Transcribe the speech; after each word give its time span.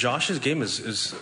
Josh's 0.00 0.38
game 0.38 0.62
is, 0.62 0.80
is 0.80 1.14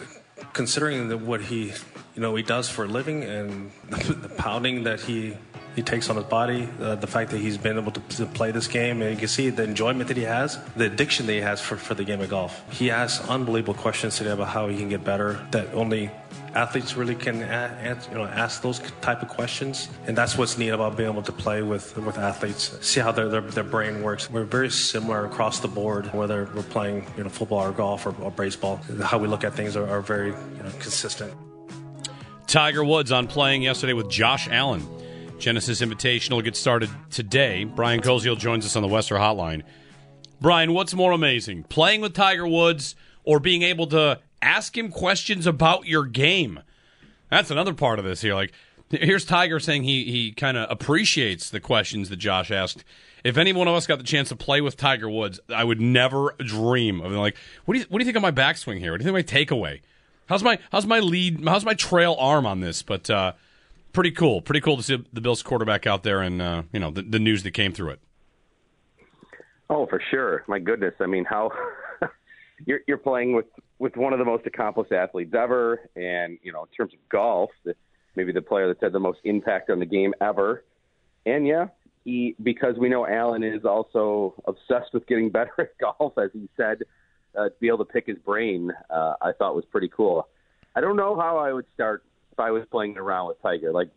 considering 0.52 1.08
the, 1.08 1.18
what 1.18 1.40
he 1.40 1.72
you 2.14 2.22
know 2.22 2.36
he 2.36 2.44
does 2.44 2.68
for 2.68 2.84
a 2.84 2.86
living 2.86 3.24
and 3.24 3.72
the, 3.90 4.12
the 4.12 4.28
pounding 4.28 4.84
that 4.84 5.00
he 5.00 5.36
he 5.74 5.82
takes 5.82 6.08
on 6.08 6.14
his 6.14 6.24
body, 6.26 6.68
uh, 6.80 6.94
the 6.94 7.06
fact 7.08 7.32
that 7.32 7.38
he's 7.38 7.58
been 7.58 7.76
able 7.76 7.92
to, 7.92 8.00
to, 8.16 8.26
play 8.26 8.50
this 8.50 8.66
game, 8.66 9.00
and 9.00 9.12
you 9.12 9.16
can 9.16 9.28
see 9.28 9.50
the 9.50 9.62
enjoyment 9.62 10.08
that 10.08 10.16
he 10.16 10.24
has, 10.24 10.58
the 10.74 10.86
addiction 10.86 11.26
that 11.26 11.34
he 11.34 11.40
has 11.40 11.60
for, 11.60 11.76
for 11.76 11.94
the 11.94 12.02
game 12.02 12.20
of 12.20 12.28
golf. 12.28 12.60
He 12.72 12.90
asks 12.90 13.28
unbelievable 13.28 13.74
questions 13.74 14.16
today 14.16 14.30
about 14.30 14.48
how 14.48 14.66
he 14.66 14.76
can 14.76 14.88
get 14.88 15.04
better 15.04 15.46
that 15.52 15.72
only 15.74 16.10
athletes 16.54 16.96
really 16.96 17.14
can 17.14 17.36
you 17.38 18.14
know, 18.14 18.24
ask 18.24 18.62
those 18.62 18.80
type 19.00 19.22
of 19.22 19.28
questions. 19.28 19.88
And 20.06 20.16
that's 20.16 20.36
what's 20.36 20.58
neat 20.58 20.70
about 20.70 20.96
being 20.96 21.10
able 21.10 21.22
to 21.22 21.32
play 21.32 21.62
with, 21.62 21.96
with 21.98 22.18
athletes, 22.18 22.76
see 22.86 23.00
how 23.00 23.12
their, 23.12 23.28
their, 23.28 23.40
their 23.40 23.64
brain 23.64 24.02
works. 24.02 24.30
We're 24.30 24.44
very 24.44 24.70
similar 24.70 25.26
across 25.26 25.60
the 25.60 25.68
board, 25.68 26.12
whether 26.12 26.50
we're 26.54 26.62
playing 26.62 27.06
you 27.16 27.24
know, 27.24 27.30
football 27.30 27.66
or 27.66 27.72
golf 27.72 28.06
or, 28.06 28.14
or 28.22 28.30
baseball. 28.30 28.80
How 29.02 29.18
we 29.18 29.28
look 29.28 29.44
at 29.44 29.54
things 29.54 29.76
are, 29.76 29.88
are 29.88 30.00
very 30.00 30.28
you 30.28 30.62
know, 30.62 30.70
consistent. 30.78 31.32
Tiger 32.46 32.82
Woods 32.82 33.12
on 33.12 33.26
playing 33.26 33.62
yesterday 33.62 33.92
with 33.92 34.08
Josh 34.08 34.48
Allen. 34.48 34.86
Genesis 35.38 35.80
Invitational 35.80 36.42
gets 36.42 36.58
started 36.58 36.90
today. 37.10 37.64
Brian 37.64 38.00
Koziol 38.00 38.38
joins 38.38 38.64
us 38.66 38.74
on 38.74 38.82
the 38.82 38.88
Western 38.88 39.20
Hotline. 39.20 39.62
Brian, 40.40 40.72
what's 40.72 40.94
more 40.94 41.12
amazing, 41.12 41.64
playing 41.64 42.00
with 42.00 42.14
Tiger 42.14 42.46
Woods 42.46 42.94
or 43.24 43.38
being 43.40 43.62
able 43.62 43.86
to 43.88 44.20
ask 44.42 44.76
him 44.76 44.90
questions 44.90 45.46
about 45.46 45.86
your 45.86 46.04
game? 46.04 46.60
That's 47.30 47.50
another 47.50 47.74
part 47.74 47.98
of 47.98 48.04
this 48.04 48.20
here. 48.20 48.34
Like, 48.34 48.52
here's 48.90 49.24
Tiger 49.24 49.60
saying 49.60 49.82
he 49.84 50.04
he 50.04 50.32
kind 50.32 50.56
of 50.56 50.70
appreciates 50.70 51.50
the 51.50 51.60
questions 51.60 52.08
that 52.08 52.16
Josh 52.16 52.50
asked. 52.50 52.84
If 53.24 53.36
any 53.36 53.52
one 53.52 53.68
of 53.68 53.74
us 53.74 53.86
got 53.86 53.98
the 53.98 54.04
chance 54.04 54.28
to 54.28 54.36
play 54.36 54.60
with 54.60 54.76
Tiger 54.76 55.08
Woods, 55.10 55.40
I 55.52 55.64
would 55.64 55.80
never 55.80 56.34
dream 56.38 57.00
of 57.00 57.12
like, 57.12 57.36
what 57.64 57.74
do 57.74 57.80
you 57.80 57.86
what 57.88 57.98
do 57.98 58.02
you 58.02 58.06
think 58.06 58.16
of 58.16 58.22
my 58.22 58.30
backswing 58.32 58.78
here? 58.78 58.92
What 58.92 58.98
do 59.00 59.04
you 59.04 59.12
think 59.12 59.28
of 59.28 59.34
my 59.34 59.40
takeaway? 59.40 59.80
How's 60.28 60.42
my 60.42 60.58
how's 60.70 60.86
my 60.86 61.00
lead? 61.00 61.44
How's 61.44 61.64
my 61.64 61.74
trail 61.74 62.16
arm 62.18 62.46
on 62.46 62.60
this? 62.60 62.82
But 62.82 63.10
uh, 63.10 63.32
pretty 63.92 64.10
cool. 64.12 64.40
Pretty 64.40 64.60
cool 64.60 64.76
to 64.76 64.82
see 64.82 65.04
the 65.12 65.20
Bills 65.20 65.42
quarterback 65.42 65.86
out 65.86 66.02
there 66.02 66.20
and 66.20 66.40
uh, 66.40 66.62
you 66.72 66.80
know 66.80 66.90
the, 66.90 67.02
the 67.02 67.18
news 67.18 67.42
that 67.42 67.52
came 67.52 67.72
through 67.72 67.90
it. 67.90 68.00
Oh, 69.70 69.86
for 69.86 70.00
sure. 70.10 70.44
My 70.46 70.58
goodness. 70.58 70.94
I 71.00 71.06
mean, 71.06 71.24
how 71.24 71.50
you're 72.66 72.80
you're 72.86 72.98
playing 72.98 73.34
with 73.34 73.46
with 73.78 73.96
one 73.96 74.12
of 74.12 74.18
the 74.18 74.24
most 74.24 74.46
accomplished 74.46 74.92
athletes 74.92 75.34
ever, 75.34 75.88
and 75.96 76.38
you 76.42 76.52
know, 76.52 76.62
in 76.62 76.68
terms 76.76 76.92
of 76.92 77.08
golf, 77.08 77.50
maybe 78.16 78.32
the 78.32 78.42
player 78.42 78.66
that's 78.66 78.82
had 78.82 78.92
the 78.92 79.00
most 79.00 79.20
impact 79.24 79.70
on 79.70 79.78
the 79.78 79.86
game 79.86 80.14
ever. 80.20 80.64
And 81.26 81.46
yeah, 81.46 81.66
he 82.04 82.34
because 82.42 82.76
we 82.78 82.88
know 82.88 83.06
Allen 83.06 83.42
is 83.42 83.64
also 83.64 84.34
obsessed 84.46 84.92
with 84.92 85.06
getting 85.06 85.30
better 85.38 85.52
at 85.58 85.78
golf, 85.78 86.18
as 86.18 86.30
he 86.32 86.48
said. 86.56 86.82
Uh, 87.38 87.50
to 87.50 87.54
be 87.60 87.68
able 87.68 87.78
to 87.78 87.84
pick 87.84 88.06
his 88.06 88.16
brain, 88.18 88.72
uh, 88.90 89.12
I 89.20 89.32
thought 89.32 89.54
was 89.54 89.66
pretty 89.66 89.88
cool. 89.88 90.26
I 90.74 90.80
don't 90.80 90.96
know 90.96 91.14
how 91.14 91.36
I 91.36 91.52
would 91.52 91.66
start 91.74 92.02
if 92.32 92.40
I 92.40 92.50
was 92.50 92.64
playing 92.70 92.96
around 92.96 93.28
with 93.28 93.40
Tiger. 93.42 93.70
Like, 93.70 93.90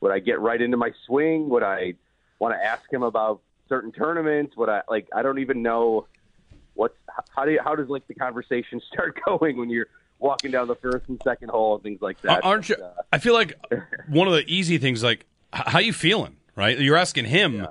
would 0.00 0.12
I 0.12 0.18
get 0.18 0.40
right 0.40 0.60
into 0.60 0.76
my 0.76 0.90
swing? 1.06 1.48
Would 1.48 1.62
I 1.62 1.94
want 2.38 2.54
to 2.54 2.62
ask 2.62 2.82
him 2.92 3.02
about 3.02 3.40
certain 3.68 3.92
tournaments? 3.92 4.56
Would 4.56 4.68
I 4.68 4.82
like? 4.88 5.08
I 5.16 5.22
don't 5.22 5.38
even 5.38 5.62
know 5.62 6.06
what's 6.76 6.94
how 7.34 7.44
do 7.44 7.52
you, 7.52 7.60
how 7.62 7.74
does 7.74 7.88
like 7.88 8.06
the 8.06 8.14
conversation 8.14 8.80
start 8.92 9.18
going 9.26 9.56
when 9.56 9.70
you're 9.70 9.88
walking 10.18 10.50
down 10.50 10.68
the 10.68 10.74
first 10.76 11.08
and 11.08 11.20
second 11.24 11.50
hole 11.50 11.74
and 11.74 11.82
things 11.82 12.00
like 12.00 12.20
that. 12.22 12.44
Aren't 12.44 12.68
you? 12.68 12.76
Uh, 12.76 12.90
I 13.12 13.18
feel 13.18 13.34
like 13.34 13.54
one 14.08 14.28
of 14.28 14.34
the 14.34 14.44
easy 14.46 14.78
things, 14.78 15.02
like 15.02 15.26
how 15.52 15.78
you 15.78 15.92
feeling, 15.92 16.36
right? 16.54 16.78
You're 16.78 16.96
asking 16.96 17.26
him. 17.26 17.56
Yeah. 17.56 17.66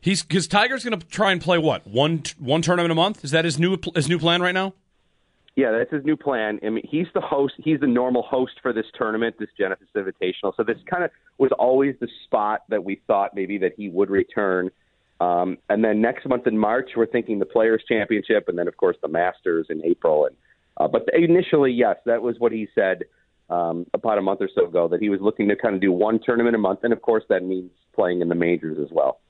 He's 0.00 0.22
because 0.22 0.46
Tiger's 0.46 0.84
going 0.84 0.98
to 0.98 1.06
try 1.06 1.32
and 1.32 1.40
play 1.40 1.58
what 1.58 1.86
one 1.86 2.22
one 2.38 2.62
tournament 2.62 2.92
a 2.92 2.94
month. 2.94 3.24
Is 3.24 3.32
that 3.32 3.44
his 3.44 3.58
new 3.58 3.76
his 3.94 4.08
new 4.08 4.18
plan 4.18 4.40
right 4.40 4.54
now? 4.54 4.74
Yeah, 5.56 5.72
that's 5.72 5.90
his 5.90 6.04
new 6.04 6.16
plan. 6.16 6.60
I 6.62 6.68
mean, 6.68 6.86
he's 6.88 7.06
the 7.14 7.20
host. 7.22 7.54
He's 7.56 7.80
the 7.80 7.86
normal 7.86 8.22
host 8.22 8.52
for 8.62 8.74
this 8.74 8.84
tournament, 8.94 9.36
this 9.38 9.48
Genesis 9.58 9.88
Invitational. 9.96 10.54
So 10.54 10.62
this 10.62 10.76
kind 10.88 11.02
of 11.02 11.10
was 11.38 11.50
always 11.58 11.96
the 11.98 12.08
spot 12.24 12.64
that 12.68 12.84
we 12.84 13.00
thought 13.06 13.34
maybe 13.34 13.56
that 13.58 13.72
he 13.74 13.88
would 13.88 14.10
return. 14.10 14.70
Um, 15.20 15.58
and 15.68 15.82
then 15.82 16.00
next 16.00 16.26
month 16.26 16.46
in 16.46 16.58
March, 16.58 16.90
we're 16.96 17.06
thinking 17.06 17.38
the 17.38 17.46
Players 17.46 17.82
Championship, 17.88 18.48
and 18.48 18.58
then 18.58 18.68
of 18.68 18.76
course 18.76 18.96
the 19.02 19.08
Masters 19.08 19.66
in 19.70 19.84
April. 19.84 20.26
And 20.26 20.36
uh, 20.76 20.88
but 20.88 21.08
initially, 21.14 21.72
yes, 21.72 21.96
that 22.04 22.22
was 22.22 22.36
what 22.38 22.52
he 22.52 22.68
said 22.74 23.04
um, 23.48 23.86
about 23.94 24.18
a 24.18 24.22
month 24.22 24.40
or 24.42 24.50
so 24.54 24.66
ago 24.66 24.88
that 24.88 25.00
he 25.00 25.08
was 25.08 25.20
looking 25.20 25.48
to 25.48 25.56
kind 25.56 25.74
of 25.74 25.80
do 25.80 25.92
one 25.92 26.20
tournament 26.22 26.54
a 26.54 26.58
month, 26.58 26.80
and 26.82 26.92
of 26.92 27.02
course 27.02 27.24
that 27.28 27.42
means 27.42 27.70
playing 27.94 28.20
in 28.20 28.28
the 28.28 28.34
majors 28.34 28.78
as 28.78 28.88
well. 28.90 29.20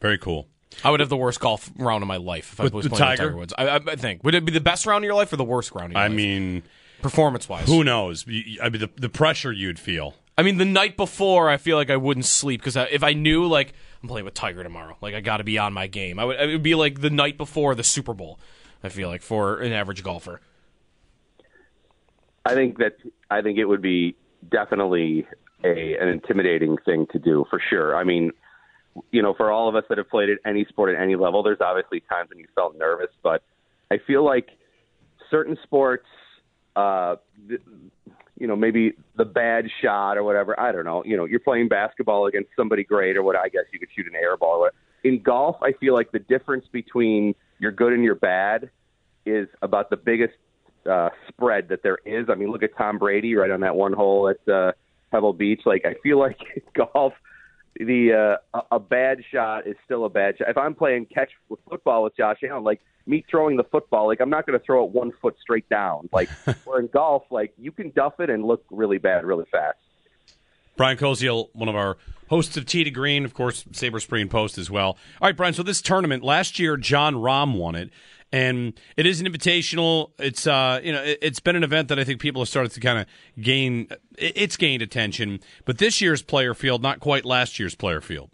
Very 0.00 0.18
cool. 0.18 0.46
I 0.84 0.90
would 0.90 1.00
have 1.00 1.08
the 1.08 1.16
worst 1.16 1.40
golf 1.40 1.70
round 1.76 2.02
of 2.02 2.08
my 2.08 2.18
life 2.18 2.52
if 2.52 2.60
I 2.60 2.64
was 2.64 2.86
playing 2.86 2.98
Tiger? 2.98 3.22
Tiger 3.22 3.36
Woods. 3.36 3.54
I, 3.56 3.76
I, 3.76 3.96
think 3.96 4.22
would 4.22 4.34
it 4.34 4.44
be 4.44 4.52
the 4.52 4.60
best 4.60 4.86
round 4.86 5.02
of 5.02 5.06
your 5.06 5.14
life 5.14 5.32
or 5.32 5.36
the 5.36 5.44
worst 5.44 5.72
round? 5.74 5.96
I 5.96 6.02
life? 6.02 6.12
I 6.12 6.14
mean, 6.14 6.62
performance 7.00 7.48
wise, 7.48 7.66
who 7.66 7.82
knows? 7.82 8.26
I 8.28 8.68
mean, 8.68 8.80
the, 8.80 8.90
the 8.96 9.08
pressure 9.08 9.50
you'd 9.50 9.78
feel. 9.78 10.14
I 10.38 10.42
mean, 10.42 10.56
the 10.56 10.64
night 10.64 10.96
before, 10.96 11.50
I 11.50 11.56
feel 11.56 11.76
like 11.76 11.90
I 11.90 11.96
wouldn't 11.96 12.24
sleep 12.24 12.60
because 12.60 12.76
if 12.76 13.02
I 13.02 13.12
knew 13.12 13.46
like 13.46 13.74
I'm 14.02 14.08
playing 14.08 14.24
with 14.24 14.34
Tiger 14.34 14.62
tomorrow, 14.62 14.96
like 15.00 15.14
I 15.14 15.20
got 15.20 15.38
to 15.38 15.44
be 15.44 15.58
on 15.58 15.72
my 15.72 15.88
game. 15.88 16.20
I 16.20 16.24
would. 16.24 16.40
It 16.40 16.46
would 16.46 16.62
be 16.62 16.76
like 16.76 17.00
the 17.00 17.10
night 17.10 17.36
before 17.36 17.74
the 17.74 17.82
Super 17.82 18.14
Bowl. 18.14 18.38
I 18.84 18.88
feel 18.88 19.08
like 19.08 19.20
for 19.20 19.58
an 19.58 19.72
average 19.72 20.04
golfer. 20.04 20.40
I 22.46 22.54
think 22.54 22.78
that 22.78 22.92
I 23.28 23.42
think 23.42 23.58
it 23.58 23.64
would 23.64 23.82
be 23.82 24.14
definitely 24.48 25.26
a 25.64 25.96
an 26.00 26.08
intimidating 26.08 26.76
thing 26.84 27.08
to 27.10 27.18
do 27.18 27.44
for 27.50 27.60
sure. 27.68 27.96
I 27.96 28.04
mean, 28.04 28.30
you 29.10 29.22
know, 29.22 29.34
for 29.34 29.50
all 29.50 29.68
of 29.68 29.74
us 29.74 29.84
that 29.88 29.98
have 29.98 30.08
played 30.08 30.30
at 30.30 30.38
any 30.46 30.64
sport 30.66 30.94
at 30.94 31.02
any 31.02 31.16
level, 31.16 31.42
there's 31.42 31.60
obviously 31.60 31.98
times 32.08 32.30
when 32.30 32.38
you 32.38 32.46
felt 32.54 32.78
nervous, 32.78 33.10
but 33.24 33.42
I 33.90 33.98
feel 34.06 34.24
like 34.24 34.50
certain 35.32 35.58
sports, 35.64 36.06
uh, 36.76 37.16
you 38.38 38.46
know, 38.46 38.56
maybe 38.56 38.92
the 39.16 39.24
bad 39.24 39.66
shot 39.82 40.16
or 40.16 40.22
whatever. 40.22 40.58
I 40.58 40.72
don't 40.72 40.84
know. 40.84 41.02
You 41.04 41.16
know, 41.16 41.24
you're 41.24 41.40
playing 41.40 41.68
basketball 41.68 42.26
against 42.26 42.50
somebody 42.56 42.84
great 42.84 43.16
or 43.16 43.22
what. 43.22 43.36
I 43.36 43.48
guess 43.48 43.64
you 43.72 43.78
could 43.78 43.88
shoot 43.94 44.06
an 44.06 44.14
air 44.14 44.36
ball. 44.36 44.68
In 45.04 45.22
golf, 45.22 45.56
I 45.62 45.72
feel 45.72 45.94
like 45.94 46.12
the 46.12 46.18
difference 46.18 46.66
between 46.70 47.34
your 47.58 47.72
good 47.72 47.92
and 47.92 48.04
your 48.04 48.14
bad 48.14 48.70
is 49.26 49.48
about 49.62 49.90
the 49.90 49.96
biggest 49.96 50.34
uh, 50.88 51.10
spread 51.28 51.68
that 51.68 51.82
there 51.82 51.98
is. 52.04 52.28
I 52.28 52.34
mean, 52.34 52.50
look 52.50 52.62
at 52.62 52.76
Tom 52.76 52.98
Brady 52.98 53.34
right 53.34 53.50
on 53.50 53.60
that 53.60 53.76
one 53.76 53.92
hole 53.92 54.28
at 54.28 54.48
uh, 54.52 54.72
Pebble 55.10 55.32
Beach. 55.32 55.62
Like, 55.66 55.84
I 55.84 55.94
feel 56.02 56.18
like 56.18 56.38
golf 56.76 57.12
the 57.78 58.38
uh, 58.54 58.60
a 58.72 58.80
bad 58.80 59.18
shot 59.32 59.66
is 59.66 59.76
still 59.84 60.04
a 60.04 60.08
bad 60.08 60.38
shot. 60.38 60.48
If 60.48 60.58
I'm 60.58 60.74
playing 60.74 61.06
catch 61.06 61.30
with 61.48 61.60
football 61.68 62.04
with 62.04 62.16
Josh 62.16 62.38
Allen, 62.48 62.64
like 62.64 62.80
me 63.06 63.24
throwing 63.30 63.56
the 63.56 63.64
football, 63.64 64.08
like 64.08 64.20
I'm 64.20 64.30
not 64.30 64.46
going 64.46 64.58
to 64.58 64.64
throw 64.64 64.84
it 64.84 64.90
one 64.90 65.12
foot 65.22 65.36
straight 65.40 65.68
down. 65.68 66.08
Like 66.12 66.28
or 66.66 66.80
in 66.80 66.88
golf, 66.88 67.24
like 67.30 67.52
you 67.56 67.70
can 67.70 67.90
duff 67.90 68.20
it 68.20 68.30
and 68.30 68.44
look 68.44 68.64
really 68.70 68.98
bad 68.98 69.24
really 69.24 69.46
fast. 69.50 69.78
Brian 70.76 70.96
Koziol, 70.96 71.48
one 71.54 71.68
of 71.68 71.74
our 71.74 71.98
hosts 72.28 72.56
of 72.56 72.64
Tee 72.64 72.84
to 72.84 72.90
Green, 72.90 73.24
of 73.24 73.34
course, 73.34 73.64
Sabre 73.72 73.98
Spring 73.98 74.28
Post 74.28 74.58
as 74.58 74.70
well. 74.70 74.96
All 75.20 75.28
right, 75.28 75.36
Brian. 75.36 75.54
So 75.54 75.62
this 75.62 75.82
tournament 75.82 76.22
last 76.22 76.58
year, 76.58 76.76
Jon 76.76 77.14
Rahm 77.14 77.56
won 77.56 77.74
it 77.74 77.90
and 78.32 78.78
it 78.96 79.06
is 79.06 79.20
an 79.20 79.26
invitational. 79.26 80.10
It's 80.18 80.46
uh, 80.46 80.80
you 80.82 80.92
know, 80.92 81.02
it, 81.02 81.22
has 81.22 81.40
been 81.40 81.56
an 81.56 81.64
event 81.64 81.88
that 81.88 81.98
I 81.98 82.04
think 82.04 82.20
people 82.20 82.42
have 82.42 82.48
started 82.48 82.72
to 82.72 82.80
kind 82.80 82.98
of 82.98 83.06
gain. 83.42 83.88
It's 84.16 84.56
gained 84.56 84.82
attention, 84.82 85.40
but 85.64 85.78
this 85.78 86.00
year's 86.00 86.22
player 86.22 86.54
field, 86.54 86.82
not 86.82 87.00
quite 87.00 87.24
last 87.24 87.58
year's 87.58 87.74
player 87.74 88.00
field. 88.00 88.30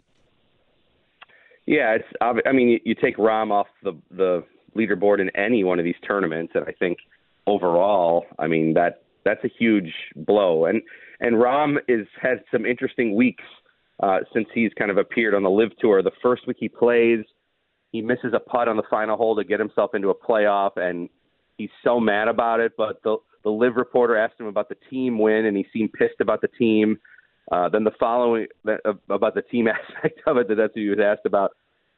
Yeah, 1.65 1.95
it's. 1.95 2.41
I 2.45 2.51
mean, 2.51 2.79
you 2.83 2.95
take 2.95 3.17
Rahm 3.17 3.51
off 3.51 3.67
the 3.83 3.93
the 4.11 4.43
leaderboard 4.75 5.19
in 5.19 5.29
any 5.35 5.63
one 5.63 5.79
of 5.79 5.85
these 5.85 5.95
tournaments, 6.05 6.53
and 6.55 6.65
I 6.67 6.71
think 6.71 6.99
overall, 7.47 8.25
I 8.37 8.47
mean 8.47 8.73
that 8.73 9.03
that's 9.23 9.43
a 9.43 9.49
huge 9.49 9.93
blow. 10.15 10.65
And 10.65 10.81
and 11.19 11.35
Rahm 11.35 11.77
is 11.87 12.07
had 12.21 12.43
some 12.51 12.65
interesting 12.65 13.15
weeks 13.15 13.43
uh, 14.01 14.19
since 14.33 14.47
he's 14.53 14.71
kind 14.77 14.91
of 14.91 14.97
appeared 14.97 15.33
on 15.33 15.43
the 15.43 15.49
LIV 15.49 15.77
tour. 15.79 16.03
The 16.03 16.11
first 16.21 16.47
week 16.47 16.57
he 16.59 16.69
plays 16.69 17.25
he 17.95 18.01
misses 18.01 18.33
a 18.33 18.39
putt 18.39 18.67
on 18.67 18.75
the 18.75 18.83
final 18.89 19.15
hole 19.15 19.37
to 19.37 19.43
get 19.45 19.59
himself 19.59 19.95
into 19.95 20.09
a 20.09 20.15
playoff, 20.15 20.75
and 20.75 21.07
he's 21.57 21.69
so 21.81 21.97
mad 21.99 22.27
about 22.27 22.59
it. 22.59 22.73
But 22.77 23.01
the 23.03 23.17
the 23.43 23.49
LIV 23.49 23.77
reporter 23.77 24.17
asked 24.17 24.39
him 24.39 24.47
about 24.47 24.67
the 24.67 24.75
team 24.89 25.17
win, 25.17 25.45
and 25.45 25.55
he 25.55 25.65
seemed 25.71 25.93
pissed 25.93 26.19
about 26.19 26.41
the 26.41 26.49
team. 26.49 26.99
Uh, 27.51 27.69
then 27.69 27.83
the 27.85 27.91
following 27.97 28.47
uh, 28.67 28.93
about 29.09 29.33
the 29.33 29.43
team 29.43 29.67
aspect 29.95 30.19
of 30.27 30.37
it, 30.37 30.49
that 30.49 30.55
that's 30.55 30.75
what 30.75 30.81
he 30.81 30.89
was 30.89 30.99
asked 30.99 31.25
about. 31.25 31.51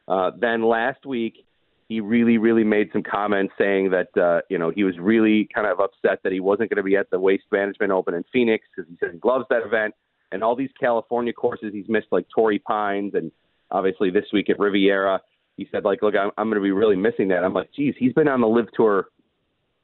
Uh, 0.06 0.30
then 0.38 0.62
last 0.62 1.04
week, 1.04 1.44
he 1.88 2.00
really, 2.00 2.38
really 2.38 2.64
made 2.64 2.90
some 2.92 3.02
comments 3.02 3.52
saying 3.58 3.90
that 3.90 4.16
uh, 4.16 4.40
you 4.48 4.58
know 4.58 4.70
he 4.70 4.84
was 4.84 4.94
really 5.00 5.48
kind 5.52 5.66
of 5.66 5.80
upset 5.80 6.20
that 6.22 6.32
he 6.32 6.38
wasn't 6.38 6.70
going 6.70 6.76
to 6.76 6.84
be 6.84 6.96
at 6.96 7.10
the 7.10 7.18
Waste 7.18 7.44
Management 7.50 7.90
Open 7.90 8.14
in 8.14 8.24
Phoenix 8.32 8.64
because 8.70 8.88
he 8.88 8.96
said 9.00 9.10
he 9.14 9.20
loves 9.24 9.46
that 9.50 9.66
event 9.66 9.94
and 10.30 10.44
all 10.44 10.54
these 10.54 10.70
California 10.78 11.32
courses 11.32 11.72
he's 11.72 11.88
missed, 11.88 12.08
like 12.12 12.26
Torrey 12.32 12.60
Pines 12.60 13.14
and 13.14 13.32
obviously 13.70 14.10
this 14.10 14.26
week 14.32 14.48
at 14.48 14.58
Riviera 14.60 15.20
he 15.58 15.68
said 15.72 15.84
like, 15.84 16.00
look, 16.02 16.14
I'm, 16.14 16.30
I'm 16.38 16.46
going 16.46 16.60
to 16.60 16.64
be 16.64 16.70
really 16.70 16.96
missing 16.96 17.28
that. 17.28 17.44
I'm 17.44 17.52
like, 17.52 17.68
geez, 17.74 17.94
he's 17.98 18.12
been 18.12 18.28
on 18.28 18.40
the 18.40 18.46
LIV 18.46 18.68
tour 18.74 19.08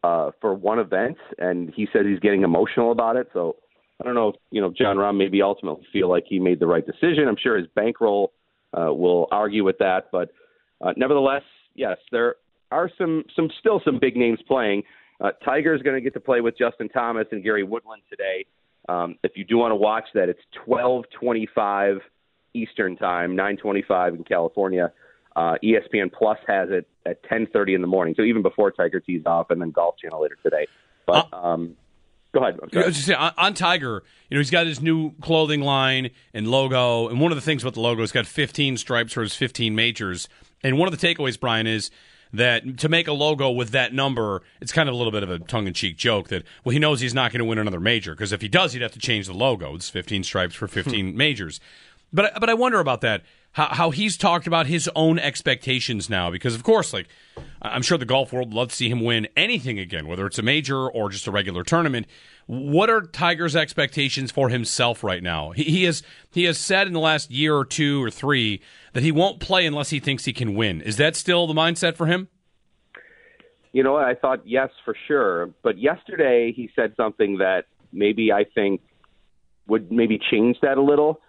uh, 0.05 0.31
for 0.41 0.55
one 0.55 0.79
event, 0.79 1.19
and 1.39 1.71
he 1.75 1.89
said 1.93 2.07
he's 2.07 2.21
getting 2.21 2.45
emotional 2.45 2.93
about 2.93 3.17
it. 3.17 3.29
So 3.33 3.57
I 4.01 4.05
don't 4.05 4.15
know 4.15 4.29
if 4.29 4.37
you 4.51 4.61
know 4.61 4.73
Jon 4.73 4.97
Rahm 4.97 5.19
maybe 5.19 5.43
ultimately 5.43 5.85
feel 5.93 6.09
like 6.09 6.25
he 6.29 6.39
made 6.39 6.61
the 6.61 6.67
right 6.67 6.87
decision. 6.87 7.27
I'm 7.29 7.37
sure 7.43 7.59
his 7.59 7.67
bankroll 7.75 8.33
uh, 8.73 8.95
will 8.95 9.27
argue 9.33 9.65
with 9.65 9.79
that, 9.79 10.11
but 10.13 10.31
uh, 10.81 10.93
nevertheless, 10.97 11.43
yes, 11.75 11.97
there 12.13 12.37
are 12.71 12.89
some 12.97 13.25
some 13.35 13.51
still 13.59 13.83
some 13.85 13.99
big 14.01 14.17
names 14.17 14.39
playing. 14.47 14.85
Uh, 15.21 15.31
Tiger 15.45 15.75
is 15.75 15.83
going 15.83 15.97
to 15.97 16.01
get 16.01 16.15
to 16.15 16.21
play 16.21 16.41
with 16.41 16.57
Justin 16.57 16.89
Thomas 16.89 17.27
and 17.33 17.43
Gary 17.43 17.65
Woodland 17.65 18.03
today. 18.09 18.47
Um, 18.89 19.17
if 19.25 19.33
you 19.37 19.45
do 19.45 19.59
want 19.59 19.73
to 19.73 19.77
watch 19.77 20.05
that, 20.15 20.29
it's 20.29 20.41
12:25 20.69 21.99
Eastern 22.53 22.97
Time, 22.97 23.37
9:25 23.37 24.17
in 24.17 24.25
California. 24.25 24.93
Uh, 25.37 25.57
ESPN 25.63 26.13
Plus 26.13 26.39
has 26.47 26.71
it 26.71 26.87
at 27.07 27.23
10:30 27.25 27.75
in 27.75 27.81
the 27.81 27.87
morning, 27.87 28.15
so 28.17 28.23
even 28.23 28.43
before 28.43 28.71
Tiger 28.71 29.01
tees 29.01 29.23
off, 29.27 29.51
and 29.51 29.61
then 29.61 29.71
Golf 29.71 29.97
Channel 29.99 30.23
later 30.23 30.37
today. 30.43 30.67
But 31.07 31.29
Uh, 31.33 31.37
um, 31.37 31.77
go 32.33 32.41
ahead. 32.41 32.59
I'm 32.63 32.69
I 32.79 32.87
was 32.87 32.95
just 32.95 33.07
saying, 33.07 33.19
on, 33.19 33.33
on 33.37 33.55
Tiger, 33.55 34.03
you 34.29 34.37
know, 34.37 34.41
he's 34.41 34.51
got 34.51 34.67
his 34.67 34.81
new 34.81 35.13
clothing 35.21 35.61
line 35.61 36.11
and 36.33 36.49
logo. 36.49 37.09
And 37.09 37.21
one 37.21 37.33
of 37.33 37.37
the 37.37 37.43
things 37.43 37.63
about 37.63 37.75
the 37.75 37.81
logo, 37.81 38.01
he's 38.03 38.13
got 38.13 38.27
15 38.27 38.77
stripes 38.77 39.13
for 39.13 39.23
his 39.23 39.35
15 39.35 39.75
majors. 39.75 40.29
And 40.63 40.79
one 40.79 40.91
of 40.93 40.99
the 40.99 41.07
takeaways, 41.07 41.39
Brian, 41.39 41.67
is 41.67 41.91
that 42.33 42.79
to 42.79 42.89
make 42.89 43.07
a 43.07 43.13
logo 43.13 43.51
with 43.51 43.71
that 43.71 43.93
number, 43.93 44.43
it's 44.61 44.73
kind 44.73 44.89
of 44.89 44.95
a 44.95 44.99
little 44.99 45.13
bit 45.13 45.23
of 45.23 45.31
a 45.31 45.39
tongue 45.39 45.67
in 45.67 45.75
cheek 45.75 45.97
joke 45.97 46.29
that, 46.29 46.43
well, 46.65 46.73
he 46.73 46.79
knows 46.79 47.01
he's 47.01 47.15
not 47.15 47.31
going 47.33 47.39
to 47.41 47.45
win 47.45 47.59
another 47.59 47.81
major 47.81 48.15
because 48.15 48.33
if 48.33 48.41
he 48.41 48.49
does, 48.49 48.73
he'd 48.73 48.83
have 48.83 48.93
to 48.93 48.99
change 48.99 49.27
the 49.27 49.35
logo. 49.35 49.75
It's 49.75 49.91
15 49.91 50.25
stripes 50.25 50.55
for 50.55 50.67
15 50.67 51.17
majors. 51.17 51.61
But, 52.13 52.33
but 52.41 52.49
I 52.49 52.55
wonder 52.55 52.81
about 52.81 53.01
that. 53.03 53.23
How, 53.55 53.69
how 53.71 53.91
he's 53.91 54.17
talked 54.17 54.49
about 54.49 54.67
his 54.67 54.91
own 54.97 55.19
expectations 55.19 56.11
now, 56.11 56.29
because 56.31 56.57
of 56.57 56.65
course, 56.65 56.93
like 56.93 57.09
I'm 57.63 57.83
sure 57.83 57.97
the 57.97 58.05
golf 58.05 58.33
world 58.33 58.49
would 58.49 58.57
love 58.57 58.69
to 58.71 58.75
see 58.75 58.89
him 58.89 59.01
win 59.01 59.29
anything 59.37 59.79
again, 59.79 60.09
whether 60.09 60.27
it's 60.27 60.41
a 60.41 60.43
major 60.43 60.89
or 60.89 61.09
just 61.09 61.29
a 61.29 61.31
regular 61.31 61.63
tournament. 61.63 62.07
What 62.47 62.91
are 62.91 63.01
Tiger's 63.03 63.55
expectations 63.55 64.33
for 64.33 64.49
himself 64.49 65.05
right 65.05 65.23
now? 65.23 65.53
He, 65.53 65.63
he 65.65 65.85
has 65.85 66.03
he 66.33 66.45
has 66.45 66.59
said 66.59 66.89
in 66.89 66.93
the 66.93 67.01
last 67.01 67.31
year 67.31 67.57
or 67.57 67.65
two 67.65 68.03
or 68.03 68.11
three 68.11 68.61
that 68.93 69.05
he 69.05 69.13
won't 69.13 69.39
play 69.39 69.65
unless 69.67 69.91
he 69.91 70.01
thinks 70.01 70.25
he 70.25 70.33
can 70.33 70.55
win. 70.55 70.81
Is 70.81 70.97
that 70.97 71.15
still 71.15 71.47
the 71.47 71.55
mindset 71.55 71.95
for 71.95 72.07
him? 72.07 72.29
You 73.73 73.85
know? 73.85 73.97
I 73.97 74.15
thought 74.15 74.41
yes 74.45 74.71
for 74.85 74.97
sure, 75.07 75.51
but 75.63 75.79
yesterday 75.79 76.53
he 76.53 76.71
said 76.75 76.95
something 76.97 77.39
that 77.39 77.67
maybe 77.93 78.33
I 78.33 78.45
think 78.45 78.81
would 79.69 79.93
maybe 79.93 80.19
change 80.19 80.57
that 80.63 80.77
a 80.77 80.83
little. 80.83 81.21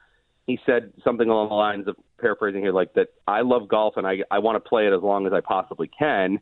He 0.47 0.59
said 0.65 0.94
something 1.03 1.27
along 1.27 1.50
the 1.50 1.56
lines 1.56 1.88
of 1.88 1.95
paraphrasing 2.19 2.62
here, 2.62 2.71
like 2.71 2.94
that 2.94 3.07
I 3.27 3.42
love 3.42 3.68
golf 3.68 3.95
and 3.97 4.06
I 4.06 4.18
I 4.30 4.39
want 4.39 4.63
to 4.63 4.69
play 4.69 4.88
it 4.88 4.94
as 4.94 5.01
long 5.01 5.25
as 5.25 5.33
I 5.33 5.42
possibly 5.42 5.89
can. 5.97 6.39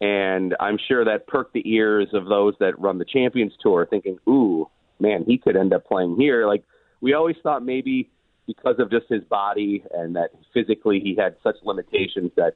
And 0.00 0.56
I'm 0.60 0.78
sure 0.88 1.04
that 1.04 1.26
perked 1.26 1.52
the 1.52 1.68
ears 1.68 2.08
of 2.14 2.26
those 2.26 2.54
that 2.60 2.78
run 2.78 2.98
the 2.98 3.04
Champions 3.04 3.52
Tour, 3.60 3.86
thinking, 3.88 4.18
"Ooh, 4.28 4.68
man, 4.98 5.24
he 5.26 5.36
could 5.36 5.56
end 5.56 5.72
up 5.72 5.86
playing 5.86 6.16
here." 6.16 6.46
Like 6.46 6.64
we 7.00 7.12
always 7.12 7.36
thought, 7.42 7.64
maybe 7.64 8.10
because 8.46 8.76
of 8.78 8.90
just 8.90 9.06
his 9.08 9.22
body 9.24 9.84
and 9.92 10.16
that 10.16 10.30
physically 10.52 11.00
he 11.00 11.14
had 11.16 11.36
such 11.42 11.56
limitations 11.62 12.32
that 12.36 12.54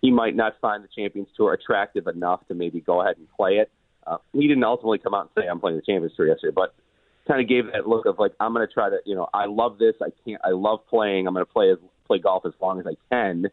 he 0.00 0.10
might 0.10 0.36
not 0.36 0.54
find 0.60 0.84
the 0.84 0.88
Champions 0.94 1.28
Tour 1.36 1.52
attractive 1.52 2.06
enough 2.06 2.46
to 2.48 2.54
maybe 2.54 2.80
go 2.80 3.00
ahead 3.00 3.16
and 3.16 3.26
play 3.36 3.54
it. 3.54 3.70
Uh, 4.06 4.18
he 4.32 4.48
didn't 4.48 4.64
ultimately 4.64 4.98
come 4.98 5.14
out 5.14 5.30
and 5.34 5.42
say 5.44 5.48
I'm 5.48 5.60
playing 5.60 5.76
the 5.76 5.82
Champions 5.82 6.14
Tour 6.16 6.26
yesterday, 6.26 6.52
but 6.54 6.74
kind 7.26 7.40
of 7.40 7.48
gave 7.48 7.66
that 7.72 7.88
look 7.88 8.06
of 8.06 8.18
like 8.18 8.32
I'm 8.40 8.52
going 8.52 8.66
to 8.66 8.72
try 8.72 8.90
to, 8.90 8.98
you 9.04 9.14
know, 9.14 9.28
I 9.32 9.46
love 9.46 9.78
this. 9.78 9.94
I 10.00 10.08
can't. 10.24 10.40
I 10.44 10.50
love 10.50 10.80
playing. 10.88 11.26
I'm 11.26 11.34
going 11.34 11.46
to 11.46 11.52
play 11.52 11.70
as 11.70 11.78
play 12.06 12.18
golf 12.18 12.44
as 12.46 12.52
long 12.60 12.80
as 12.80 12.86
I 12.86 12.94
can. 13.10 13.46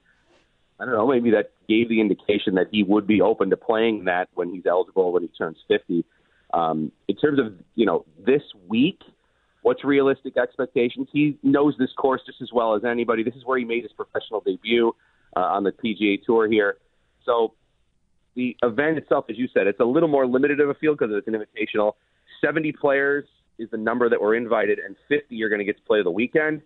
I 0.80 0.86
don't 0.86 0.94
know. 0.94 1.08
Maybe 1.08 1.32
that 1.32 1.52
gave 1.68 1.90
the 1.90 2.00
indication 2.00 2.56
that 2.56 2.68
he 2.72 2.84
would 2.84 3.06
be 3.06 3.22
open 3.22 3.50
to 3.50 3.58
playing 3.58 4.06
that 4.06 4.30
when 4.34 4.54
he's 4.54 4.66
eligible 4.66 5.12
when 5.12 5.24
he 5.24 5.30
turns 5.30 5.58
50. 5.68 6.06
Um, 6.54 6.92
in 7.08 7.16
terms 7.16 7.40
of 7.40 7.54
you 7.76 7.86
know 7.86 8.06
this 8.26 8.42
week, 8.68 9.02
what's 9.62 9.84
realistic 9.84 10.38
expectations? 10.38 11.08
He 11.12 11.38
knows 11.44 11.76
this 11.78 11.92
course 11.98 12.22
just 12.26 12.42
as 12.42 12.50
well 12.54 12.76
as 12.76 12.84
anybody. 12.84 13.24
This 13.24 13.36
is 13.36 13.46
where 13.46 13.60
he 13.60 13.66
made 13.66 13.84
his 13.84 13.92
professional 13.92 14.42
debut 14.42 14.94
uh, 15.36 15.42
on 15.42 15.64
the 15.64 15.72
PGA 15.72 16.24
Tour 16.24 16.50
here. 16.50 16.78
So 17.26 17.54
the 18.36 18.56
event 18.64 18.98
itself, 18.98 19.26
as 19.30 19.38
you 19.38 19.48
said, 19.54 19.68
it's 19.68 19.80
a 19.80 19.86
little 19.86 20.10
more 20.10 20.26
limited 20.26 20.60
of 20.60 20.70
a 20.70 20.74
field 20.74 20.98
because 20.98 21.14
it's 21.16 21.28
an 21.28 21.36
invitational. 21.36 21.94
70 22.42 22.72
players 22.72 23.26
is 23.60 23.70
the 23.70 23.78
number 23.78 24.10
that 24.10 24.22
were 24.22 24.36
invited, 24.36 24.80
and 24.80 24.96
50 25.08 25.44
are 25.44 25.50
going 25.50 25.60
to 25.60 25.66
get 25.66 25.78
to 25.78 25.84
play 25.84 26.02
the 26.02 26.12
weekend. 26.12 26.62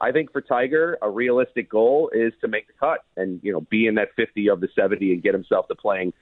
I 0.00 0.12
think 0.12 0.32
for 0.32 0.40
Tiger, 0.40 0.98
a 1.02 1.08
realistic 1.08 1.70
goal 1.70 2.10
is 2.12 2.32
to 2.40 2.48
make 2.48 2.66
the 2.66 2.72
cut 2.74 3.04
and 3.16 3.40
you 3.42 3.52
know 3.52 3.62
be 3.62 3.86
in 3.86 3.94
that 3.94 4.08
50 4.16 4.50
of 4.50 4.60
the 4.60 4.68
70 4.74 5.12
and 5.12 5.22
get 5.22 5.34
himself 5.34 5.68
to 5.68 5.74
playing 5.74 6.12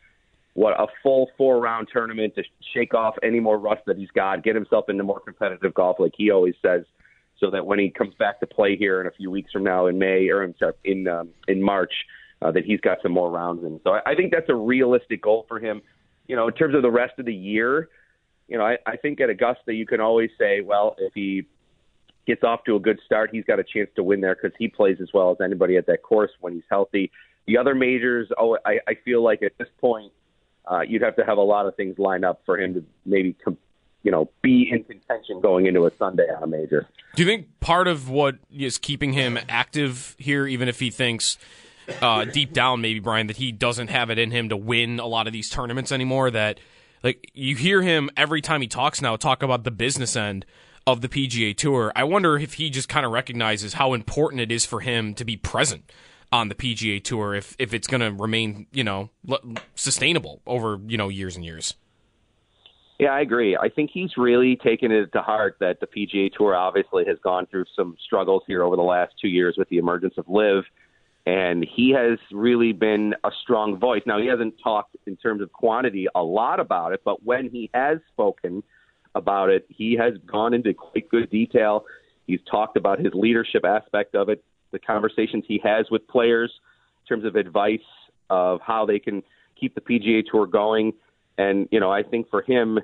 what 0.55 0.79
a 0.79 0.87
full 1.03 1.31
four 1.39 1.61
round 1.61 1.89
tournament 1.93 2.35
to 2.35 2.43
shake 2.75 2.95
off 2.95 3.15
any 3.23 3.41
more 3.41 3.59
rust 3.59 3.83
that 3.87 3.97
he's 3.97 4.11
got, 4.11 4.43
get 4.43 4.55
himself 4.55 4.89
into 4.89 5.03
more 5.03 5.21
competitive 5.21 5.73
golf 5.75 5.97
like 5.99 6.13
he 6.17 6.31
always 6.31 6.55
says, 6.63 6.85
so 7.39 7.51
that 7.51 7.65
when 7.65 7.79
he 7.79 7.91
comes 7.91 8.15
back 8.15 8.41
to 8.41 8.47
play 8.47 8.77
here 8.77 9.01
in 9.01 9.07
a 9.07 9.11
few 9.11 9.31
weeks 9.31 9.51
from 9.51 9.65
now 9.65 9.87
in 9.87 9.99
May 9.99 10.29
or 10.29 10.45
in 10.85 11.09
um, 11.09 11.31
in 11.49 11.63
March, 11.63 11.93
uh, 12.43 12.51
that 12.51 12.65
he's 12.65 12.81
got 12.81 12.99
some 13.03 13.13
more 13.13 13.31
rounds 13.31 13.65
in. 13.65 13.81
So 13.85 13.95
I, 13.95 14.13
I 14.13 14.15
think 14.15 14.33
that's 14.33 14.49
a 14.49 14.55
realistic 14.55 15.23
goal 15.23 15.47
for 15.49 15.59
him. 15.59 15.81
You 16.27 16.37
know, 16.37 16.49
in 16.49 16.55
terms 16.55 16.75
of 16.75 16.83
the 16.83 16.91
rest 16.91 17.19
of 17.19 17.25
the 17.25 17.35
year, 17.35 17.89
you 18.53 18.59
know, 18.59 18.67
I, 18.67 18.77
I 18.85 18.97
think 18.99 19.19
at 19.23 19.31
Augusta 19.31 19.73
you 19.73 19.87
can 19.87 20.03
always 20.03 20.29
say, 20.39 20.61
well, 20.61 20.95
if 20.99 21.15
he 21.15 21.47
gets 22.27 22.45
off 22.45 22.65
to 22.65 22.77
a 22.77 22.79
good 22.79 23.01
start, 23.07 23.31
he's 23.33 23.47
got 23.47 23.59
a 23.59 23.65
chance 23.65 23.89
to 23.97 24.05
win 24.05 24.21
there 24.21 24.35
because 24.35 24.55
he 24.59 24.69
plays 24.69 24.99
as 25.01 25.09
well 25.15 25.31
as 25.31 25.39
anybody 25.43 25.79
at 25.79 25.87
that 25.87 26.03
course 26.03 26.31
when 26.41 26.53
he's 26.53 26.63
healthy. 26.69 27.11
The 27.47 27.57
other 27.57 27.75
majors, 27.75 28.29
oh, 28.39 28.59
I, 28.67 28.81
I 28.87 28.97
feel 29.07 29.25
like 29.25 29.43
at 29.43 29.53
this 29.57 29.69
point, 29.81 30.13
uh, 30.71 30.83
you'd 30.83 31.01
have 31.01 31.17
to 31.17 31.25
have 31.25 31.39
a 31.39 31.43
lot 31.43 31.65
of 31.65 31.75
things 31.77 31.99
lined 31.99 32.27
up 32.27 32.43
for 32.45 32.61
him 32.61 32.75
to 32.75 32.85
maybe, 33.07 33.33
com- 33.43 33.57
you 34.03 34.11
know, 34.11 34.29
be 34.43 34.69
in 34.71 34.85
contention 34.85 35.41
going 35.41 35.65
into 35.65 35.87
a 35.87 35.91
Sunday 35.99 36.29
on 36.37 36.43
a 36.43 36.47
major. 36.47 36.87
Do 37.17 37.23
you 37.23 37.27
think 37.27 37.59
part 37.61 37.89
of 37.89 38.11
what 38.11 38.37
is 38.55 38.77
keeping 38.77 39.15
him 39.15 39.39
active 39.49 40.15
here, 40.19 40.47
even 40.47 40.69
if 40.69 40.79
he 40.79 40.91
thinks 40.91 41.39
uh, 42.03 42.27
deep 42.27 42.53
down, 42.53 42.83
maybe 42.83 43.01
Brian, 43.01 43.29
that 43.29 43.39
he 43.39 43.51
doesn't 43.51 43.89
have 43.89 44.11
it 44.11 44.19
in 44.19 44.31
him 44.31 44.51
to 44.51 44.59
win 44.59 45.01
a 45.01 45.07
lot 45.07 45.27
of 45.27 45.33
these 45.33 45.49
tournaments 45.49 45.91
anymore? 45.91 46.31
That 46.31 46.61
like 47.03 47.31
you 47.35 47.57
hear 47.57 47.83
him 47.83 48.11
every 48.17 48.41
time 48.41 48.61
he 48.61 48.69
talks 48.69 49.01
now 49.01 49.17
talk 49.17 49.43
about 49.43 49.65
the 49.65 49.71
business 49.71 50.17
end 50.17 50.47
of 50.87 51.01
the 51.01 51.09
PGA 51.09 51.57
Tour. 51.57 51.93
I 51.95 52.05
wonder 52.05 52.37
if 52.37 52.55
he 52.55 52.71
just 52.71 52.89
kind 52.89 53.07
of 53.07 53.13
recognizes 53.13 53.75
how 53.75 53.95
important 53.95 54.41
it 54.41 54.51
is 54.51 54.67
for 54.67 54.81
him 54.81 55.15
to 55.15 55.25
be 55.25 55.37
present 55.37 55.91
on 56.33 56.49
the 56.49 56.55
PGA 56.55 57.03
Tour 57.03 57.35
if 57.35 57.55
if 57.59 57.75
it's 57.75 57.87
going 57.87 58.01
to 58.01 58.11
remain, 58.11 58.67
you 58.73 58.85
know, 58.85 59.11
sustainable 59.75 60.41
over, 60.47 60.81
you 60.87 60.97
know, 60.97 61.09
years 61.09 61.37
and 61.37 61.45
years. 61.45 61.75
Yeah, 62.99 63.11
I 63.11 63.21
agree. 63.21 63.57
I 63.57 63.69
think 63.69 63.91
he's 63.93 64.17
really 64.17 64.57
taken 64.57 64.93
it 64.93 65.13
to 65.13 65.23
heart 65.23 65.57
that 65.59 65.81
the 65.81 65.87
PGA 65.87 66.33
Tour 66.33 66.55
obviously 66.55 67.05
has 67.07 67.19
gone 67.23 67.47
through 67.47 67.65
some 67.75 67.97
struggles 68.05 68.45
here 68.47 68.63
over 68.63 68.77
the 68.77 68.83
last 68.83 69.15
two 69.21 69.29
years 69.29 69.57
with 69.59 69.69
the 69.71 69.79
emergence 69.79 70.15
of 70.19 70.29
LIV, 70.29 70.65
and 71.27 71.65
he 71.65 71.91
has 71.91 72.19
really 72.33 72.73
been 72.73 73.15
a 73.25 73.31
strong 73.43 73.79
voice. 73.79 74.03
Now, 74.07 74.19
he 74.19 74.27
hasn't 74.27 74.55
talked 74.63 74.97
in 75.07 75.17
terms 75.17 75.41
of 75.41 75.53
quantity 75.53 76.07
a 76.15 76.23
lot 76.23 76.59
about 76.59 76.93
it, 76.93 77.03
but 77.05 77.23
when 77.25 77.49
he 77.49 77.71
has 77.75 77.99
spoken 78.13 78.63
about 79.15 79.51
it, 79.51 79.67
he 79.69 79.97
has 79.97 80.15
gone 80.27 80.55
into 80.55 80.75
quite 80.75 81.09
good 81.09 81.31
detail. 81.31 81.85
He's 82.27 82.41
talked 82.51 82.77
about 82.77 82.99
his 82.99 83.13
leadership 83.15 83.65
aspect 83.65 84.15
of 84.15 84.29
it, 84.29 84.43
the 84.73 84.79
conversations 84.79 85.45
he 85.47 85.61
has 85.63 85.87
with 85.91 86.07
players 86.09 86.51
in 87.03 87.09
terms 87.09 87.25
of 87.25 87.37
advice 87.37 87.81
of 88.31 88.61
how 88.61 88.87
they 88.87 88.99
can 88.99 89.23
keep 89.59 89.75
the 89.75 89.81
PGA 89.81 90.25
Tour 90.29 90.47
going. 90.47 90.93
And 91.39 91.69
you 91.71 91.79
know, 91.79 91.93
I 91.93 92.03
think 92.03 92.31
for 92.31 92.43
him, 92.43 92.81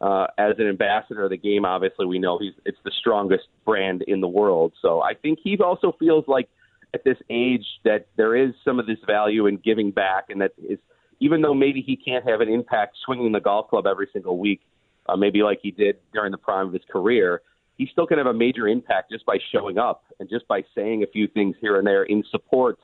uh, 0.00 0.26
as 0.36 0.54
an 0.58 0.68
ambassador 0.68 1.24
of 1.24 1.30
the 1.30 1.36
game, 1.36 1.64
obviously 1.64 2.06
we 2.06 2.18
know 2.18 2.38
he's 2.38 2.52
it's 2.64 2.78
the 2.84 2.92
strongest 2.98 3.44
brand 3.64 4.02
in 4.02 4.20
the 4.20 4.28
world. 4.28 4.72
So 4.82 5.00
I 5.00 5.14
think 5.14 5.38
he 5.42 5.56
also 5.58 5.94
feels 5.98 6.24
like 6.28 6.48
at 6.94 7.04
this 7.04 7.18
age 7.30 7.64
that 7.84 8.06
there 8.16 8.34
is 8.34 8.54
some 8.64 8.78
of 8.78 8.86
this 8.86 8.98
value 9.06 9.46
in 9.46 9.56
giving 9.56 9.90
back, 9.90 10.26
and 10.30 10.40
that 10.40 10.52
is 10.58 10.78
even 11.20 11.42
though 11.42 11.54
maybe 11.54 11.82
he 11.82 11.96
can't 11.96 12.28
have 12.28 12.40
an 12.40 12.48
impact 12.48 12.96
swinging 13.04 13.32
the 13.32 13.40
golf 13.40 13.68
club 13.68 13.86
every 13.86 14.08
single 14.12 14.38
week, 14.38 14.60
uh, 15.08 15.16
maybe 15.16 15.42
like 15.42 15.58
he 15.62 15.70
did 15.70 15.96
during 16.12 16.30
the 16.30 16.38
prime 16.38 16.68
of 16.68 16.72
his 16.72 16.82
career, 16.90 17.42
he 17.76 17.88
still 17.90 18.06
can 18.06 18.18
have 18.18 18.26
a 18.26 18.34
major 18.34 18.68
impact 18.68 19.10
just 19.10 19.24
by 19.26 19.38
showing 19.52 19.78
up 19.78 20.04
and 20.20 20.28
just 20.28 20.46
by 20.48 20.62
saying 20.74 21.02
a 21.02 21.06
few 21.06 21.26
things 21.28 21.56
here 21.60 21.78
and 21.78 21.86
there 21.86 22.04
in 22.04 22.22
support 22.30 22.78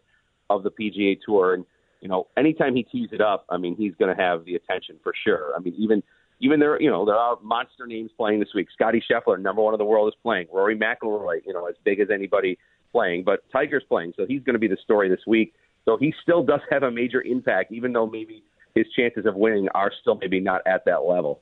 of 0.51 0.63
the 0.63 0.71
PGA 0.71 1.19
Tour. 1.25 1.55
And 1.55 1.65
you 2.01 2.09
know, 2.09 2.27
anytime 2.37 2.75
he 2.77 2.83
tees 2.83 3.11
it 3.13 3.21
up, 3.21 3.47
I 3.49 3.57
mean, 3.57 3.77
he's 3.77 3.95
going 3.99 4.15
to 4.15 4.21
have 4.21 4.45
the 4.45 4.57
attention 4.57 4.97
for 5.03 5.13
sure. 5.25 5.53
I 5.57 5.61
mean, 5.61 5.75
even 5.79 6.03
even 6.45 6.61
there, 6.61 6.81
you 6.81 6.91
know, 6.91 7.07
there 7.07 7.17
are 7.17 7.39
monster 7.43 7.87
names 7.87 8.11
playing 8.19 8.39
this 8.39 8.51
week. 8.55 8.69
Scottie 8.73 9.03
Scheffler, 9.11 9.41
number 9.41 9.63
one 9.63 9.73
in 9.73 9.79
the 9.79 9.85
world, 9.85 10.09
is 10.09 10.15
playing. 10.23 10.47
Rory 10.53 10.77
McIlroy, 10.77 11.41
you 11.47 11.55
know, 11.55 11.65
as 11.65 11.75
big 11.85 12.01
as 12.01 12.09
anybody 12.13 12.59
playing, 12.93 13.25
but 13.25 13.45
Tiger's 13.51 13.83
playing, 13.89 14.13
so 14.15 14.27
he's 14.29 14.43
going 14.43 14.53
to 14.53 14.59
be 14.59 14.69
the 14.69 14.77
story 14.85 15.09
this 15.09 15.27
week. 15.27 15.55
So 15.87 15.97
he 15.97 16.15
still 16.23 16.43
does 16.43 16.61
have 16.71 16.83
a 16.83 16.91
major 16.91 17.23
impact, 17.23 17.73
even 17.73 17.95
though 17.95 18.07
maybe 18.07 18.45
his 18.75 18.87
chances 18.95 19.25
of 19.25 19.37
winning 19.37 19.69
are 19.75 19.91
still 20.03 20.17
maybe 20.17 20.39
not 20.39 20.61
at 20.67 20.85
that 20.85 21.05
level. 21.05 21.41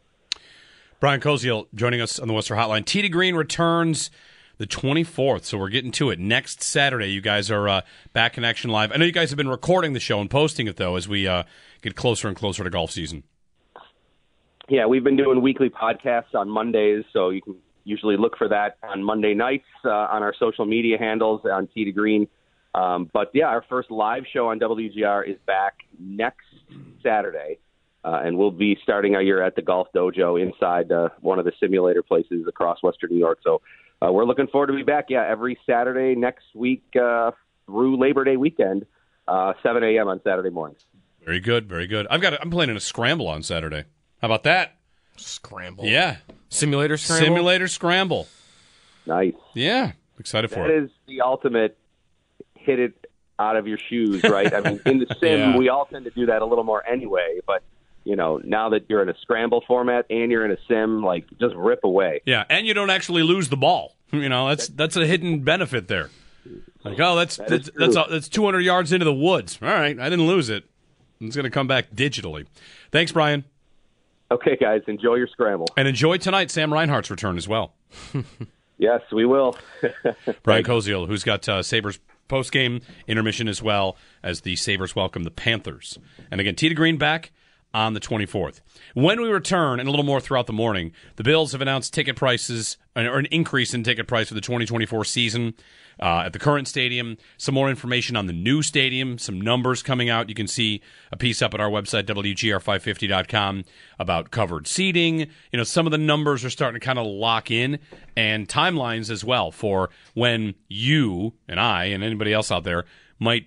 Brian 1.00 1.20
Koziol 1.20 1.66
joining 1.74 2.00
us 2.00 2.20
on 2.20 2.28
the 2.28 2.34
Western 2.34 2.56
Hotline. 2.56 2.84
To 2.84 3.08
Green 3.08 3.34
returns 3.34 4.08
the 4.58 4.68
24th, 4.68 5.42
so 5.44 5.58
we're 5.58 5.68
getting 5.68 5.90
to 5.92 6.10
it 6.10 6.20
next 6.20 6.62
Saturday. 6.62 7.08
You 7.08 7.20
guys 7.20 7.50
are 7.50 7.68
uh, 7.68 7.80
back 8.12 8.38
in 8.38 8.44
action 8.44 8.70
live. 8.70 8.92
I 8.92 8.98
know 8.98 9.04
you 9.04 9.10
guys 9.10 9.30
have 9.30 9.36
been 9.36 9.48
recording 9.48 9.94
the 9.94 10.00
show 10.00 10.20
and 10.20 10.30
posting 10.30 10.68
it 10.68 10.76
though 10.76 10.94
as 10.94 11.08
we 11.08 11.26
uh, 11.26 11.42
get 11.80 11.96
closer 11.96 12.28
and 12.28 12.36
closer 12.36 12.62
to 12.62 12.70
golf 12.70 12.92
season. 12.92 13.24
Yeah, 14.72 14.86
we've 14.86 15.04
been 15.04 15.18
doing 15.18 15.42
weekly 15.42 15.68
podcasts 15.68 16.34
on 16.34 16.48
Mondays, 16.48 17.04
so 17.12 17.28
you 17.28 17.42
can 17.42 17.56
usually 17.84 18.16
look 18.16 18.38
for 18.38 18.48
that 18.48 18.78
on 18.82 19.04
Monday 19.04 19.34
nights 19.34 19.66
uh, 19.84 19.90
on 19.90 20.22
our 20.22 20.32
social 20.38 20.64
media 20.64 20.96
handles 20.96 21.42
on 21.44 21.68
Tee 21.74 21.84
to 21.84 21.92
Green. 21.92 22.26
Um, 22.74 23.10
but 23.12 23.30
yeah, 23.34 23.48
our 23.48 23.62
first 23.68 23.90
live 23.90 24.22
show 24.32 24.48
on 24.48 24.58
WGR 24.58 25.28
is 25.28 25.36
back 25.46 25.74
next 26.00 26.46
Saturday. 27.02 27.58
Uh, 28.02 28.22
and 28.24 28.38
we'll 28.38 28.50
be 28.50 28.78
starting 28.82 29.14
our 29.14 29.20
year 29.20 29.42
at 29.42 29.56
the 29.56 29.60
Golf 29.60 29.88
Dojo 29.94 30.40
inside 30.40 30.90
uh, 30.90 31.10
one 31.20 31.38
of 31.38 31.44
the 31.44 31.52
simulator 31.60 32.02
places 32.02 32.46
across 32.48 32.82
Western 32.82 33.10
New 33.10 33.18
York. 33.18 33.40
So 33.44 33.60
uh, 34.00 34.10
we're 34.10 34.24
looking 34.24 34.46
forward 34.46 34.68
to 34.68 34.72
be 34.72 34.84
back. 34.84 35.10
Yeah, 35.10 35.26
every 35.28 35.58
Saturday 35.66 36.18
next 36.18 36.46
week 36.54 36.82
uh, 36.98 37.32
through 37.66 38.00
Labor 38.00 38.24
Day 38.24 38.38
weekend, 38.38 38.86
uh, 39.28 39.52
7 39.62 39.84
a.m. 39.84 40.08
on 40.08 40.22
Saturday 40.24 40.48
mornings. 40.48 40.80
Very 41.22 41.40
good, 41.40 41.68
very 41.68 41.86
good. 41.86 42.06
I've 42.08 42.22
got. 42.22 42.32
A, 42.32 42.40
I'm 42.40 42.50
playing 42.50 42.70
in 42.70 42.76
a 42.78 42.80
scramble 42.80 43.28
on 43.28 43.42
Saturday. 43.42 43.84
How 44.22 44.26
about 44.28 44.44
that? 44.44 44.76
Scramble. 45.16 45.84
Yeah, 45.84 46.16
Simulator 46.48 46.96
scramble. 46.96 47.26
simulator 47.26 47.68
scramble. 47.68 48.28
Nice. 49.06 49.34
Yeah, 49.54 49.92
excited 50.18 50.48
for 50.50 50.60
That 50.66 50.70
it. 50.70 50.84
is 50.84 50.90
the 51.06 51.20
ultimate 51.20 51.76
hit 52.54 52.78
it 52.78 53.06
out 53.38 53.56
of 53.56 53.66
your 53.66 53.78
shoes, 53.78 54.22
right? 54.24 54.52
I 54.54 54.60
mean, 54.60 54.80
in 54.86 54.98
the 55.00 55.06
sim, 55.20 55.38
Yeah. 55.40 55.56
we 55.58 55.68
all 55.68 55.86
tend 55.86 56.04
to 56.04 56.10
do 56.12 56.26
that 56.26 56.40
a 56.42 56.46
little 56.46 56.64
more 56.64 56.86
anyway. 56.88 57.40
But 57.46 57.62
you 58.04 58.16
know, 58.16 58.40
now 58.44 58.68
that 58.70 58.86
you're 58.88 59.02
in 59.02 59.08
a 59.08 59.16
scramble 59.20 59.62
format 59.66 60.06
and 60.10 60.30
you're 60.30 60.44
in 60.44 60.50
a 60.52 60.56
sim, 60.68 61.02
like 61.02 61.24
just 61.40 61.54
rip 61.56 61.80
away. 61.84 62.20
Yeah, 62.24 62.44
and 62.48 62.66
you 62.66 62.74
don't 62.74 62.90
actually 62.90 63.22
lose 63.24 63.48
the 63.48 63.56
ball. 63.56 63.96
You 64.12 64.28
know, 64.28 64.46
that's 64.50 64.68
that's 64.68 64.94
a 64.96 65.06
hidden 65.06 65.40
benefit 65.40 65.88
there. 65.88 66.10
Like, 66.84 67.00
oh, 67.00 67.16
that's 67.16 67.38
That 67.38 67.48
that's 67.48 67.68
is 67.68 67.74
that's, 67.94 67.94
that's 68.10 68.28
200 68.28 68.60
yards 68.60 68.92
into 68.92 69.06
the 69.06 69.14
woods. 69.14 69.58
All 69.62 69.68
right, 69.68 69.98
I 69.98 70.10
didn't 70.10 70.26
lose 70.26 70.50
it. 70.50 70.64
It's 71.18 71.34
going 71.34 71.44
to 71.44 71.50
come 71.50 71.66
back 71.66 71.90
digitally. 71.92 72.46
Thanks, 72.90 73.10
Brian, 73.12 73.44
Okay, 74.32 74.56
guys, 74.56 74.80
enjoy 74.88 75.16
your 75.16 75.26
scramble. 75.28 75.68
and 75.76 75.86
enjoy 75.86 76.16
tonight 76.16 76.50
Sam 76.50 76.72
Reinhart's 76.72 77.10
return 77.10 77.36
as 77.36 77.46
well. 77.46 77.74
Yes, 78.78 79.02
we 79.12 79.24
will. 79.24 79.56
Brian 80.42 80.64
Koziol, 80.64 81.06
who's 81.06 81.22
got 81.22 81.48
uh, 81.48 81.62
Sabres 81.62 82.00
post 82.26 82.50
game 82.50 82.80
intermission 83.06 83.46
as 83.46 83.62
well 83.62 83.96
as 84.24 84.40
the 84.40 84.56
Sabres 84.56 84.96
welcome 84.96 85.22
the 85.22 85.30
Panthers. 85.30 86.00
And 86.32 86.40
again, 86.40 86.56
Tee 86.56 86.68
to 86.68 86.74
Green 86.74 86.96
back 86.98 87.30
on 87.74 87.94
the 87.94 88.00
24th. 88.00 88.60
When 88.94 89.20
we 89.20 89.28
return, 89.28 89.80
and 89.80 89.88
a 89.88 89.90
little 89.90 90.04
more 90.04 90.20
throughout 90.20 90.46
the 90.46 90.52
morning, 90.52 90.92
the 91.16 91.24
Bills 91.24 91.52
have 91.52 91.60
announced 91.60 91.94
ticket 91.94 92.16
prices, 92.16 92.76
or 92.94 93.18
an 93.18 93.26
increase 93.26 93.72
in 93.72 93.82
ticket 93.82 94.06
price 94.06 94.28
for 94.28 94.34
the 94.34 94.40
2024 94.40 95.04
season 95.04 95.54
uh, 96.00 96.22
at 96.26 96.32
the 96.32 96.38
current 96.38 96.68
stadium. 96.68 97.16
Some 97.38 97.54
more 97.54 97.70
information 97.70 98.16
on 98.16 98.26
the 98.26 98.32
new 98.32 98.62
stadium, 98.62 99.18
some 99.18 99.40
numbers 99.40 99.82
coming 99.82 100.10
out. 100.10 100.28
You 100.28 100.34
can 100.34 100.48
see 100.48 100.82
a 101.10 101.16
piece 101.16 101.40
up 101.40 101.54
at 101.54 101.60
our 101.60 101.70
website, 101.70 102.04
WGR550.com, 102.04 103.64
about 103.98 104.30
covered 104.30 104.66
seating. 104.66 105.20
You 105.20 105.56
know, 105.56 105.64
some 105.64 105.86
of 105.86 105.92
the 105.92 105.98
numbers 105.98 106.44
are 106.44 106.50
starting 106.50 106.80
to 106.80 106.84
kind 106.84 106.98
of 106.98 107.06
lock 107.06 107.50
in, 107.50 107.78
and 108.16 108.48
timelines 108.48 109.10
as 109.10 109.24
well 109.24 109.50
for 109.50 109.90
when 110.14 110.54
you 110.68 111.34
and 111.48 111.58
I 111.58 111.84
and 111.86 112.04
anybody 112.04 112.32
else 112.32 112.50
out 112.50 112.64
there 112.64 112.84
might 113.18 113.46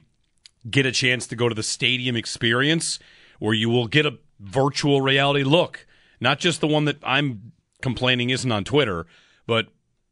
get 0.69 0.85
a 0.85 0.91
chance 0.91 1.27
to 1.27 1.35
go 1.35 1.47
to 1.47 1.53
the 1.53 1.61
stadium 1.63 2.15
experience 2.15 2.97
where 3.39 3.53
you 3.53 3.69
will 3.69 3.87
get 3.87 4.05
a 4.05 4.17
virtual 4.39 5.01
reality 5.01 5.43
look. 5.43 5.85
Not 6.19 6.39
just 6.39 6.61
the 6.61 6.67
one 6.67 6.85
that 6.85 6.97
I'm 7.03 7.51
complaining 7.81 8.29
isn't 8.29 8.51
on 8.51 8.63
Twitter, 8.63 9.05
but 9.45 9.67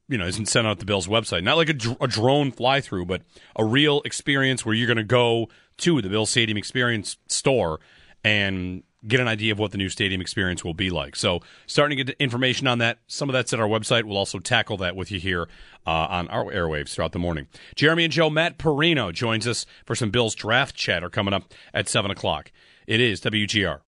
you 0.08 0.18
know, 0.18 0.28
isn't 0.28 0.48
sent 0.48 0.68
out 0.68 0.80
the 0.80 0.86
Bills 0.86 1.08
website. 1.08 1.44
Not 1.44 1.58
like 1.58 1.70
a, 1.70 1.74
dr- 1.74 1.98
a 2.02 2.08
drone 2.08 2.52
fly 2.52 2.82
through, 2.82 3.06
but 3.06 3.22
a 3.56 3.64
real 3.64 4.02
experience 4.04 4.66
where 4.66 4.76
you're 4.76 4.88
going 4.88 4.98
to 4.98 5.04
go 5.04 5.48
to 5.78 6.02
the 6.02 6.10
Bill 6.10 6.26
Stadium 6.26 6.58
Experience 6.58 7.18
store 7.28 7.80
and 8.24 8.84
get 9.08 9.20
an 9.20 9.28
idea 9.28 9.52
of 9.52 9.60
what 9.60 9.72
the 9.72 9.78
new 9.78 9.90
stadium 9.90 10.22
experience 10.22 10.64
will 10.64 10.74
be 10.74 10.90
like. 10.90 11.16
So, 11.16 11.42
starting 11.66 11.98
to 11.98 12.04
get 12.04 12.16
information 12.20 12.68
on 12.68 12.78
that. 12.80 13.00
Some 13.08 13.30
of 13.30 13.34
that's 13.34 13.54
at 13.54 13.60
our 13.60 13.68
website. 13.68 14.04
We'll 14.04 14.18
also 14.18 14.40
tackle 14.40 14.78
that 14.78 14.96
with 14.96 15.12
you 15.12 15.20
here 15.20 15.48
uh, 15.86 16.08
on 16.10 16.28
our 16.30 16.46
airwaves 16.46 16.94
throughout 16.94 17.12
the 17.12 17.20
morning. 17.20 17.48
Jeremy 17.76 18.06
and 18.06 18.14
Joe, 18.14 18.30
Matt 18.30 18.58
Parrino 18.58 19.12
joins 19.12 19.48
us 19.48 19.66
for 19.86 19.96
some 19.96 20.10
Bills 20.10 20.36
draft 20.36 20.76
chatter 20.76 21.10
coming 21.10 21.34
up 21.34 21.52
at 21.74 21.90
7 21.90 22.12
o'clock. 22.12 22.52
It 22.86 23.00
is 23.00 23.22
WGR. 23.22 23.80